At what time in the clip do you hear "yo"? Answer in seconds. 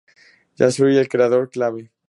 0.55-0.71